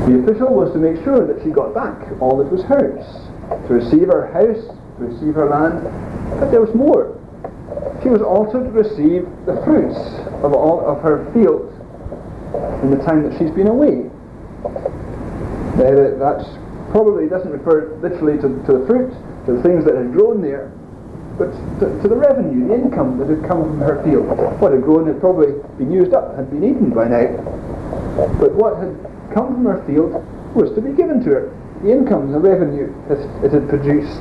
[0.05, 3.05] The official was to make sure that she got back all that was hers,
[3.67, 4.65] to receive her house,
[4.97, 5.83] to receive her land,
[6.39, 7.17] but there was more.
[8.03, 9.97] She was also to receive the fruits
[10.45, 11.79] of all of her field
[12.81, 14.09] in the time that she's been away.
[15.79, 16.43] Eh, that
[16.91, 19.13] probably doesn't refer literally to, to the fruit,
[19.45, 20.71] to the things that had grown there,
[21.38, 24.27] but to, to, the revenue, the income that had come from her field.
[24.59, 27.31] What had grown had probably been used up, had been eaten by now.
[28.39, 28.91] But what had
[29.33, 30.12] come from her field
[30.55, 31.55] was to be given to her.
[31.83, 34.19] The income, the revenue it had produced.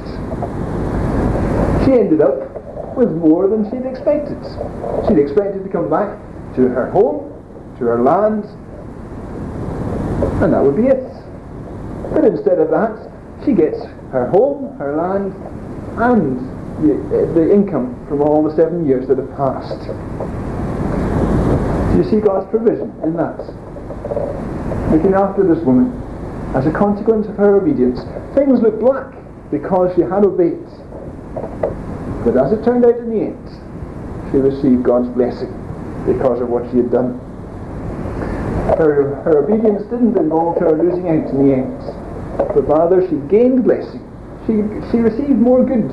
[1.85, 4.39] She ended up with more than she'd expected.
[5.09, 6.15] She'd expected to come back
[6.55, 7.28] to her home,
[7.79, 8.45] to her land,
[10.43, 11.05] and that would be it.
[12.13, 13.11] But instead of that,
[13.45, 15.33] she gets her home, her land,
[16.01, 16.39] and
[16.83, 16.95] the,
[17.35, 19.81] the income from all the seven years that have passed.
[21.93, 23.39] Do you see God's provision in that?
[24.91, 25.93] Looking after this woman,
[26.55, 28.01] as a consequence of her obedience,
[28.35, 29.15] things looked black
[29.51, 30.65] because she had obeyed.
[32.25, 35.53] But as it turned out in the end, she received God's blessing
[36.07, 37.21] because of what she had done.
[38.77, 41.79] Her, her obedience didn't involve her losing out in the end,
[42.37, 44.05] but rather she gained blessing.
[44.47, 45.89] She, she received more good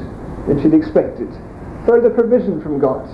[0.48, 1.30] than she'd expected.
[1.86, 3.06] Further provision from God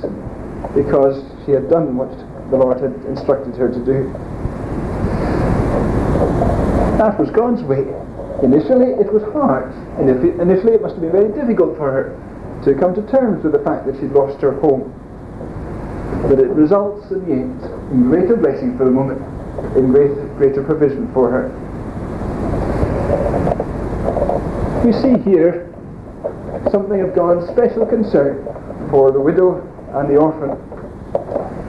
[0.73, 2.11] because she had done what
[2.51, 4.11] the Lord had instructed her to do.
[6.97, 7.87] That was God's way.
[8.43, 9.73] Initially, it was hard.
[9.97, 10.09] And
[10.41, 13.63] initially, it must have been very difficult for her to come to terms with the
[13.63, 14.93] fact that she'd lost her home.
[16.29, 19.17] But it results in the end in greater blessing for the woman,
[19.75, 21.49] in greater, greater provision for her.
[24.85, 25.67] We see here
[26.71, 28.43] something of God's special concern
[28.89, 29.61] for the widow
[29.93, 30.57] and the orphan.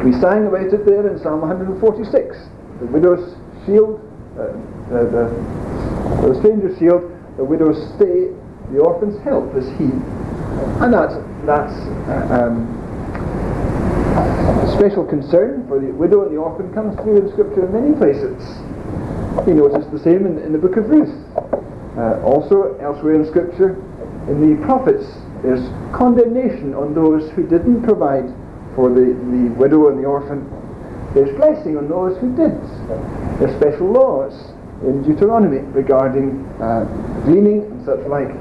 [0.04, 2.36] We sang about it there in Psalm 146.
[2.80, 4.00] The widow's shield,
[4.34, 4.52] uh,
[4.88, 7.02] the, the, the stranger's shield,
[7.36, 8.32] the widow's stay,
[8.72, 9.90] the orphan's help is he.
[10.82, 11.14] And that's,
[11.46, 11.74] that's
[12.08, 12.81] uh, um,
[14.72, 18.40] special concern for the widow and the orphan comes through in Scripture in many places.
[19.46, 21.12] You notice the same in, in the book of Ruth.
[21.96, 23.76] Uh, also, elsewhere in Scripture,
[24.28, 25.04] in the prophets,
[25.42, 28.32] there's condemnation on those who didn't provide
[28.74, 30.48] for the, the widow and the orphan.
[31.12, 32.56] There's blessing on those who did.
[33.38, 36.84] There's special laws in Deuteronomy regarding uh,
[37.24, 38.32] gleaning and such like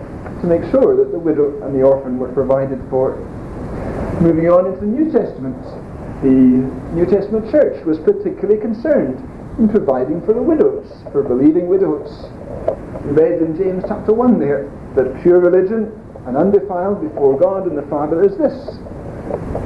[0.41, 3.17] to make sure that the widow and the orphan were provided for.
[4.21, 5.57] Moving on into the New Testament,
[6.21, 9.17] the New Testament church was particularly concerned
[9.57, 12.29] in providing for the widows, for believing widows.
[13.05, 15.91] We read in James chapter 1 there that pure religion
[16.27, 18.77] and undefiled before God and the Father is this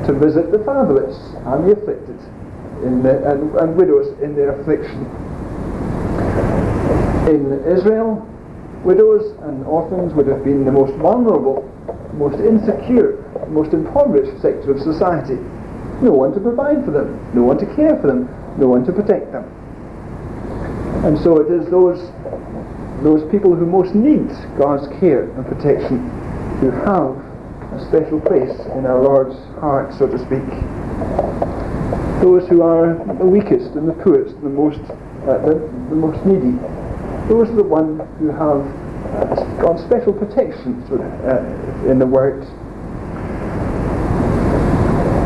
[0.08, 2.20] to visit the fatherless and the afflicted
[2.82, 5.06] the, and, and widows in their affliction.
[7.28, 8.26] In Israel,
[8.84, 11.70] widows and orphans would have been the most vulnerable,
[12.14, 15.40] most insecure, most impoverished sector of society.
[16.02, 18.28] No one to provide for them, no one to care for them,
[18.58, 19.46] no one to protect them.
[21.06, 22.00] And so it is those,
[23.04, 24.28] those people who most need
[24.58, 26.10] God's care and protection
[26.60, 27.16] who have
[27.74, 30.46] a special place in our Lord's heart, so to speak.
[32.22, 34.80] Those who are the weakest and the poorest the most,
[35.28, 35.56] uh, the,
[35.90, 36.58] the most needy
[37.28, 42.46] those are the ones who have uh, God's special protection uh, in the Word.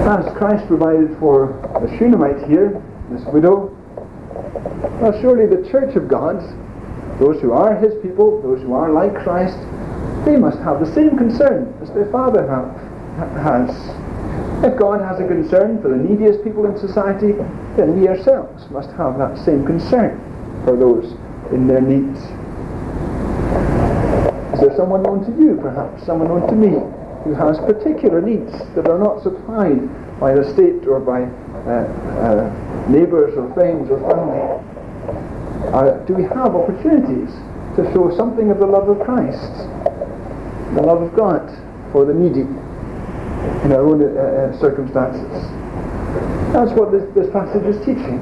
[0.09, 1.53] As Christ provided for
[1.85, 3.67] the Shunammite here, this widow,
[4.99, 6.41] well, surely the church of God,
[7.19, 9.55] those who are his people, those who are like Christ,
[10.25, 12.73] they must have the same concern as their father have,
[13.37, 13.69] has.
[14.65, 17.33] If God has a concern for the neediest people in society,
[17.77, 20.17] then we ourselves must have that same concern
[20.65, 21.13] for those
[21.53, 22.17] in their needs.
[24.55, 26.81] Is there someone known to you, perhaps, someone known to me,
[27.29, 29.85] who has particular needs that are not supplied
[30.19, 31.85] by the state or by uh,
[32.25, 34.41] uh, neighbours or friends or family?
[35.69, 37.29] Uh, do we have opportunities
[37.75, 39.53] to show something of the love of Christ,
[40.73, 41.45] the love of God
[41.91, 42.49] for the needy
[43.61, 45.29] in our own uh, uh, circumstances?
[46.51, 48.17] That's what this, this passage is teaching.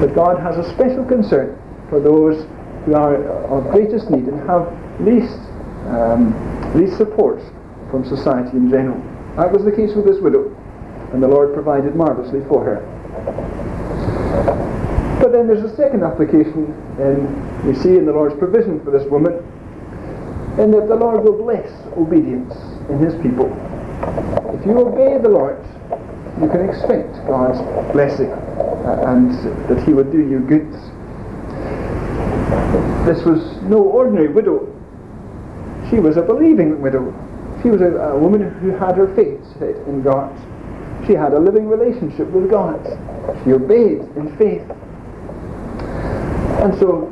[0.00, 2.46] That God has a special concern for those
[2.84, 3.16] who are
[3.50, 5.38] of greatest need and have least,
[5.88, 6.30] um,
[6.78, 7.42] least support
[7.94, 8.98] from society in general.
[9.36, 10.50] That was the case with this widow,
[11.12, 12.82] and the Lord provided marvellously for her.
[15.22, 17.22] But then there's a second application, and
[17.64, 19.34] we see in the Lord's provision for this woman,
[20.58, 22.52] in that the Lord will bless obedience
[22.90, 23.46] in His people.
[24.58, 25.62] If you obey the Lord,
[26.42, 29.30] you can expect God's blessing uh, and
[29.70, 30.66] that He would do you good
[33.06, 34.66] this was no ordinary widow.
[35.90, 37.12] She was a believing widow.
[37.64, 40.28] She was a, a woman who had her faith set in God.
[41.06, 42.76] She had a living relationship with God.
[43.42, 44.68] She obeyed in faith.
[46.60, 47.08] And so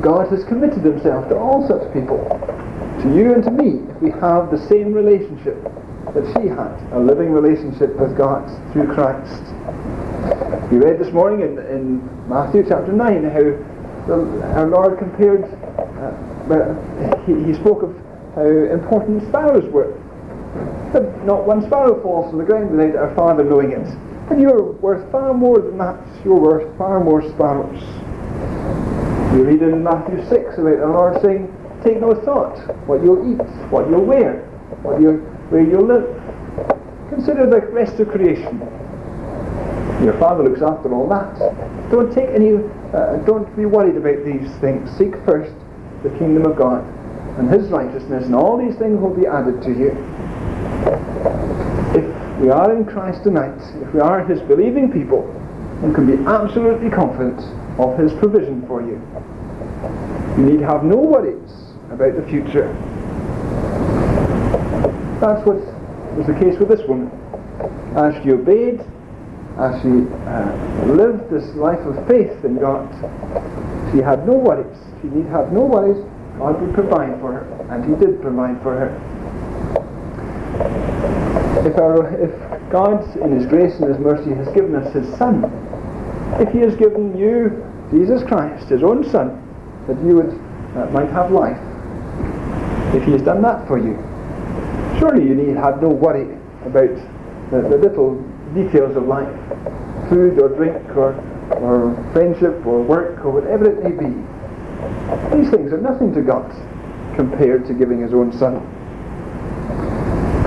[0.00, 2.24] God has committed himself to all such people,
[3.04, 5.62] to you and to me, if we have the same relationship
[6.16, 9.44] that she had, a living relationship with God through Christ.
[10.72, 13.44] We read this morning in, in Matthew chapter 9 how
[14.08, 17.94] the, our Lord compared, uh, he, he spoke of
[18.34, 19.92] how important sparrows were.
[20.92, 23.86] But not one sparrow falls from the ground without our Father knowing it.
[24.30, 25.98] And you're worth far more than that.
[26.24, 27.80] You're worth far more sparrows.
[29.34, 33.40] You read in Matthew 6 about our Lord saying, Take no thought what you'll eat,
[33.70, 34.42] what you'll wear,
[34.82, 35.18] what you
[35.50, 36.06] where you'll live.
[37.08, 38.58] Consider the rest of creation.
[40.04, 41.38] Your Father looks after all that.
[41.90, 42.54] Don't take any
[42.92, 44.90] uh, don't be worried about these things.
[44.98, 45.54] Seek first
[46.02, 46.84] the kingdom of God
[47.40, 49.90] and His righteousness, and all these things will be added to you.
[51.96, 55.24] If we are in Christ tonight, if we are His believing people,
[55.82, 57.40] you can be absolutely confident
[57.80, 59.00] of His provision for you.
[60.36, 61.50] You need have no worries
[61.90, 62.68] about the future.
[65.20, 65.56] That's what
[66.16, 67.10] was the case with this woman.
[67.96, 68.84] As she obeyed
[69.56, 72.88] as she uh, lived this life of faith in God,
[73.92, 74.76] She had no worries.
[75.00, 75.98] She need have no worries.
[76.40, 78.88] God would provide for her, and He did provide for her.
[81.68, 85.44] If, our, if God, in His grace and His mercy, has given us His Son,
[86.40, 89.36] if He has given you Jesus Christ, His own Son,
[89.86, 90.30] that you would,
[90.80, 91.60] uh, might have life,
[92.96, 94.00] if He has done that for you,
[94.98, 96.88] surely you need have no worry about
[97.50, 98.16] the, the little
[98.54, 99.28] details of life,
[100.08, 101.12] food or drink or,
[101.60, 104.29] or friendship or work or whatever it may be.
[105.32, 106.50] These things are nothing to God
[107.16, 108.60] compared to giving His own Son.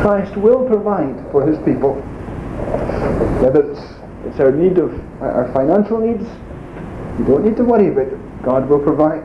[0.02, 1.96] Christ will provide for His people,
[3.42, 3.82] whether it's,
[4.26, 4.92] it's our need of
[5.22, 6.24] our financial needs,
[7.20, 8.44] you don't need to worry about it.
[8.44, 9.24] God will provide.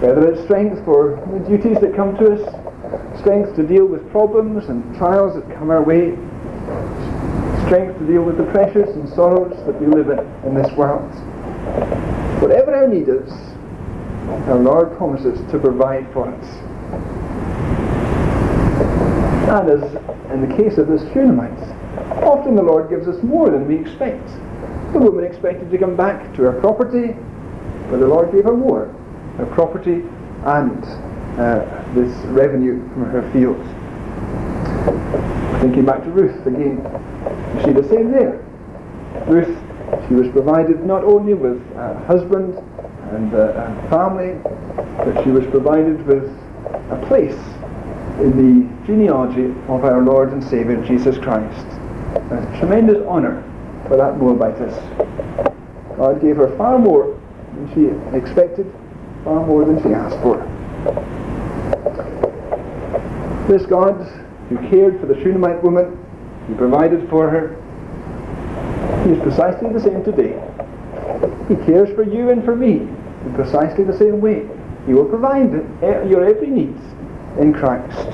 [0.00, 4.68] Whether it's strength for the duties that come to us, strength to deal with problems
[4.68, 6.12] and trials that come our way,
[7.66, 11.10] strength to deal with the pressures and sorrows that we live in in this world.
[12.40, 13.28] Whatever our need is,
[14.48, 16.46] our Lord promises to provide for us.
[19.48, 21.58] And as in the case of this Shunammite,
[22.22, 24.26] often the Lord gives us more than we expect.
[24.92, 27.16] The woman expected to come back to her property,
[27.90, 28.94] but the Lord gave her more
[29.38, 30.02] her property
[30.44, 30.84] and
[31.38, 33.64] uh, this revenue from her fields.
[35.60, 36.78] Thinking back to Ruth again,
[37.64, 38.44] see the same there.
[39.26, 39.56] Ruth,
[40.08, 42.56] she was provided not only with a husband
[43.14, 44.34] and uh, a family,
[45.04, 46.24] that she was provided with
[46.90, 47.38] a place
[48.20, 51.66] in the genealogy of our Lord and Saviour Jesus Christ.
[52.30, 53.42] A tremendous honour
[53.86, 54.74] for that Moabitess.
[55.96, 57.18] God gave her far more
[57.54, 58.72] than she expected,
[59.24, 60.38] far more than she asked for.
[63.48, 63.96] This God
[64.48, 65.96] who cared for the Shunammite woman,
[66.46, 67.56] who provided for her,
[69.04, 70.34] he is precisely the same today.
[71.48, 72.88] He cares for you and for me
[73.28, 74.48] in precisely the same way.
[74.86, 75.52] He will provide
[76.08, 76.76] your every need
[77.38, 78.08] in Christ.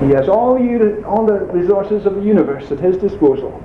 [0.00, 3.62] He has all, you, all the resources of the universe at his disposal.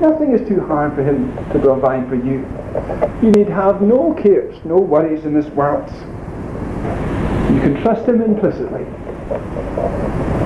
[0.00, 2.46] Nothing is too hard for him to provide for you.
[3.22, 5.88] You need have no cares, no worries in this world.
[7.52, 8.86] You can trust him implicitly.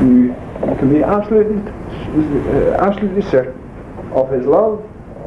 [0.00, 0.34] You,
[0.66, 3.60] you can be absolutely, uh, absolutely certain
[4.14, 4.82] of his love,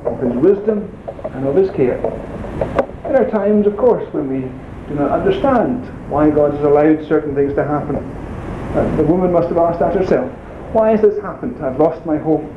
[0.05, 0.89] of his wisdom,
[1.35, 1.99] and of his care.
[3.11, 4.39] There are times, of course, when we
[4.87, 7.97] do not understand why God has allowed certain things to happen.
[7.97, 10.31] Uh, the woman must have asked that herself.
[10.71, 11.61] Why has this happened?
[11.61, 12.47] I've lost my home.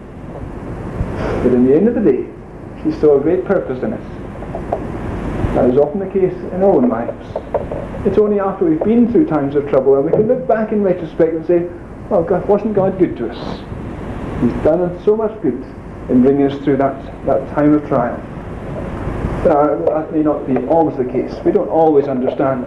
[1.43, 2.33] But in the end of the day,
[2.85, 4.01] she saw a great purpose in it.
[5.57, 7.27] That is often the case in our own lives.
[8.07, 10.85] It's only after we've been through times of trouble and we can look back in
[10.85, 11.69] retrospect and say,
[12.11, 13.61] well, God, wasn't God good to us?
[14.41, 15.61] He's done us so much good
[16.11, 18.25] in bringing us through that, that time of trial.
[19.45, 21.35] That may not be always the case.
[21.45, 22.65] We don't always understand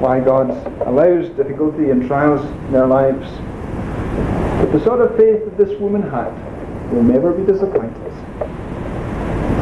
[0.00, 0.50] why God
[0.86, 3.26] allows difficulty and trials in our lives.
[4.60, 6.30] But the sort of faith that this woman had
[6.92, 7.96] will never be disappointed.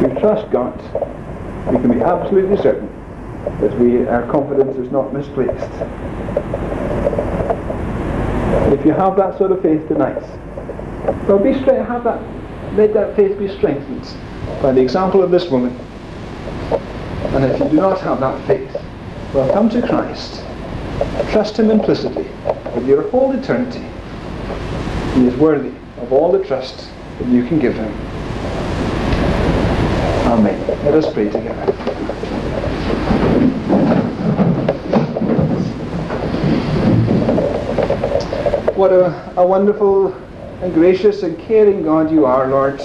[0.03, 0.77] If we trust God,
[1.71, 2.89] we can be absolutely certain
[3.61, 5.71] that we, our confidence is not misplaced.
[8.73, 10.21] If you have that sort of faith tonight,
[11.25, 12.21] well, be straight, have that,
[12.75, 14.05] let that faith be strengthened
[14.61, 15.73] by the example of this woman.
[17.31, 18.75] And if you do not have that faith,
[19.33, 20.43] well, come to Christ.
[21.29, 22.27] Trust Him implicitly
[22.73, 23.85] with your whole eternity.
[25.13, 25.71] He is worthy
[26.01, 27.91] of all the trust that you can give Him.
[30.25, 30.67] Amen.
[30.85, 31.71] Let us pray together.
[38.73, 40.13] What a, a wonderful
[40.61, 42.81] and gracious and caring God you are, Lord.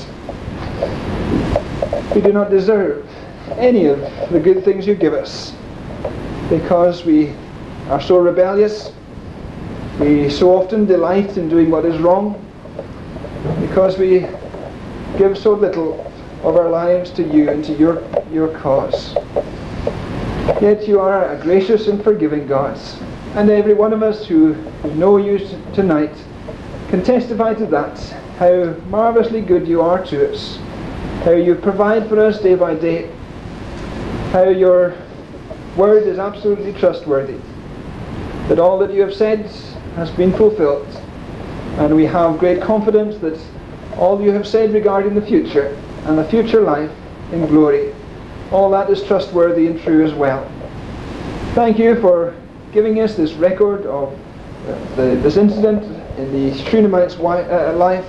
[2.15, 3.09] We do not deserve
[3.53, 5.55] any of the good things you give us
[6.49, 7.33] because we
[7.89, 8.93] are so rebellious.
[10.01, 12.41] We so often delight in doing what is wrong
[13.61, 14.27] because we
[15.19, 16.01] give so little
[16.43, 19.15] of our lives to you and to your, your cause.
[20.61, 22.79] Yet you are a gracious and forgiving God.
[23.35, 25.39] And every one of us who, who know you
[25.73, 26.15] tonight
[26.89, 27.99] can testify to that,
[28.39, 30.59] how marvellously good you are to us,
[31.25, 33.11] how you provide for us day by day,
[34.35, 34.97] how your
[35.77, 37.39] word is absolutely trustworthy,
[38.49, 39.47] that all that you have said
[39.95, 40.89] has been fulfilled,
[41.79, 43.41] and we have great confidence that
[43.97, 46.91] all you have said regarding the future and the future life
[47.31, 47.95] in glory,
[48.51, 50.51] all that is trustworthy and true as well.
[51.55, 52.35] Thank you for
[52.73, 54.13] giving us this record of
[54.67, 55.85] uh, the, this incident
[56.19, 58.05] in the Shunammite's wi- uh, life.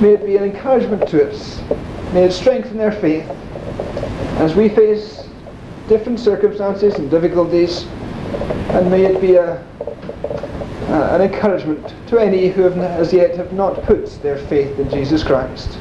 [0.00, 1.60] May it be an encouragement to us
[2.14, 3.28] May it strengthen their faith
[4.36, 5.26] as we face
[5.88, 7.84] different circumstances and difficulties,
[8.70, 9.62] and may it be a,
[10.88, 15.22] an encouragement to any who have as yet have not put their faith in Jesus
[15.22, 15.78] Christ.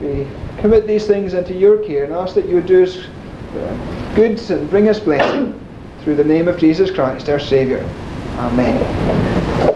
[0.00, 0.26] We
[0.58, 4.68] commit these things into your care and ask that you do us uh, good and
[4.70, 5.58] bring us blessing
[6.02, 7.82] through the name of Jesus Christ, our Saviour.
[8.36, 9.39] Amen.